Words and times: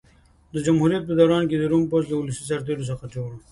د 0.53 0.55
جمهوریت 0.65 1.03
په 1.07 1.13
دوران 1.19 1.43
کې 1.49 1.55
د 1.57 1.63
روم 1.71 1.83
پوځ 1.91 2.03
له 2.09 2.15
ولسي 2.17 2.43
سرتېرو 2.49 2.87
څخه 2.91 3.05
جوړ 3.15 3.29
و. 3.33 3.39